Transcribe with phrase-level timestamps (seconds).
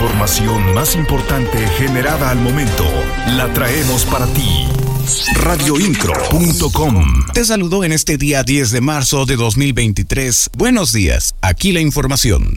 [0.00, 2.84] información más importante generada al momento
[3.36, 4.66] la traemos para ti.
[5.42, 10.52] Radioincro.com Te saludo en este día 10 de marzo de 2023.
[10.56, 12.56] Buenos días, aquí la información.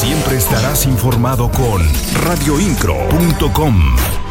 [0.00, 1.86] Siempre estarás informado con
[2.24, 4.25] radioincro.com.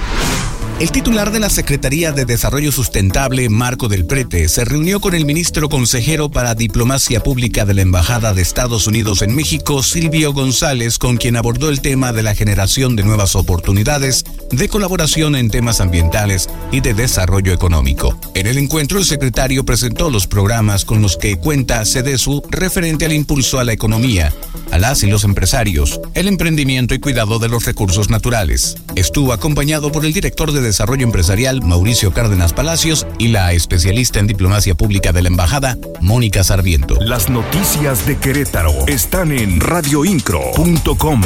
[0.77, 5.25] El titular de la Secretaría de Desarrollo Sustentable, Marco del Prete, se reunió con el
[5.25, 10.97] ministro consejero para Diplomacia Pública de la Embajada de Estados Unidos en México, Silvio González,
[10.97, 15.79] con quien abordó el tema de la generación de nuevas oportunidades de colaboración en temas
[15.79, 18.19] ambientales y de desarrollo económico.
[18.33, 23.13] En el encuentro, el secretario presentó los programas con los que cuenta CEDESU referente al
[23.13, 24.33] impulso a la economía,
[24.71, 28.75] a las y los empresarios, el emprendimiento y cuidado de los recursos naturales.
[28.95, 34.27] Estuvo acompañado por el director de Desarrollo Empresarial, Mauricio Cárdenas Palacios, y la especialista en
[34.27, 36.95] diplomacia pública de la Embajada, Mónica Sarviento.
[36.99, 41.21] Las noticias de Querétaro están en radioincro.com.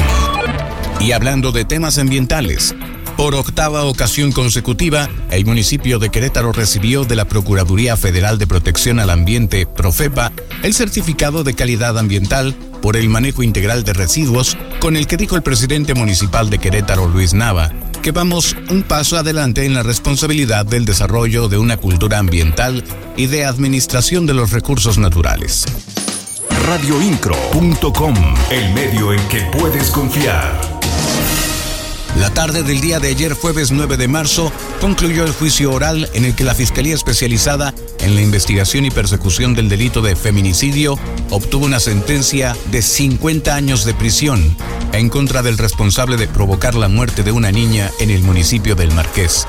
[1.00, 2.74] Y hablando de temas ambientales,
[3.16, 8.98] por octava ocasión consecutiva, el municipio de Querétaro recibió de la Procuraduría Federal de Protección
[8.98, 10.32] al Ambiente, Profepa,
[10.62, 15.36] el certificado de calidad ambiental por el manejo integral de residuos, con el que dijo
[15.36, 20.64] el presidente municipal de Querétaro, Luis Nava, que vamos un paso adelante en la responsabilidad
[20.64, 22.84] del desarrollo de una cultura ambiental
[23.16, 25.66] y de administración de los recursos naturales.
[26.66, 28.14] Radioincro.com,
[28.50, 30.69] el medio en que puedes confiar.
[32.20, 36.26] La tarde del día de ayer, jueves 9 de marzo, concluyó el juicio oral en
[36.26, 40.98] el que la Fiscalía Especializada en la Investigación y Persecución del Delito de Feminicidio
[41.30, 44.54] obtuvo una sentencia de 50 años de prisión
[44.92, 48.92] en contra del responsable de provocar la muerte de una niña en el municipio del
[48.92, 49.46] Marqués,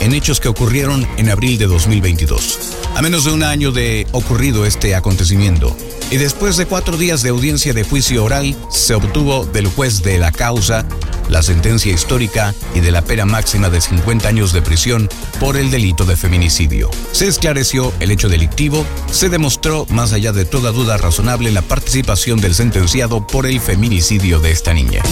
[0.00, 2.58] en hechos que ocurrieron en abril de 2022.
[2.96, 5.74] A menos de un año de ocurrido este acontecimiento,
[6.10, 10.18] y después de cuatro días de audiencia de juicio oral, se obtuvo del juez de
[10.18, 10.84] la causa
[11.28, 15.08] la sentencia histórica y de la pena máxima de 50 años de prisión
[15.40, 16.90] por el delito de feminicidio.
[17.12, 22.40] Se esclareció el hecho delictivo, se demostró más allá de toda duda razonable la participación
[22.40, 25.02] del sentenciado por el feminicidio de esta niña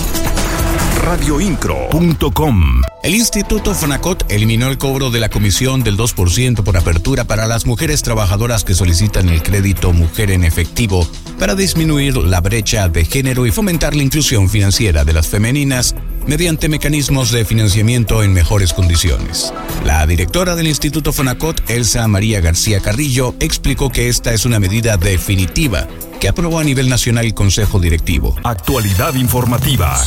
[1.02, 2.82] radioincro.com.
[3.02, 7.66] El Instituto Fonacot eliminó el cobro de la comisión del 2% por apertura para las
[7.66, 11.06] mujeres trabajadoras que solicitan el crédito Mujer en efectivo
[11.38, 15.94] para disminuir la brecha de género y fomentar la inclusión financiera de las femeninas
[16.26, 19.52] mediante mecanismos de financiamiento en mejores condiciones.
[19.84, 24.96] La directora del Instituto Fonacot, Elsa María García Carrillo, explicó que esta es una medida
[24.96, 25.88] definitiva
[26.22, 28.36] que aprobó a nivel nacional el Consejo Directivo.
[28.44, 30.00] Actualidad informativa.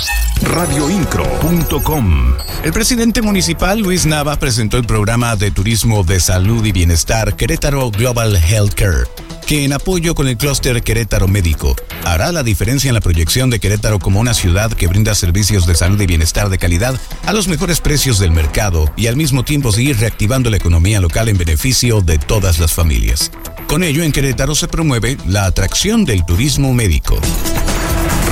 [0.44, 2.36] Radioincro.com.
[2.64, 7.92] El presidente municipal Luis Nava presentó el programa de turismo de salud y bienestar Querétaro
[7.92, 9.10] Global Healthcare
[9.46, 13.60] que en apoyo con el clúster Querétaro Médico hará la diferencia en la proyección de
[13.60, 17.48] Querétaro como una ciudad que brinda servicios de salud y bienestar de calidad a los
[17.50, 22.02] mejores precios del mercado y al mismo tiempo seguir reactivando la economía local en beneficio
[22.02, 23.32] de todas las familias.
[23.68, 27.20] Con ello, en Querétaro se promueve la atracción del turismo médico.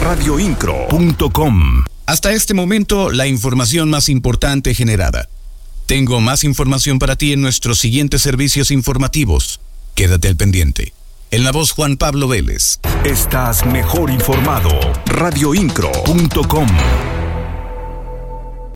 [0.02, 5.30] Radioincro.com Hasta este momento, la información más importante generada.
[5.86, 9.60] Tengo más información para ti en nuestros siguientes servicios informativos.
[9.96, 10.94] Quédate al pendiente.
[11.32, 12.80] En la voz Juan Pablo Vélez.
[13.04, 14.70] Estás mejor informado.
[15.08, 16.68] Radioincro.com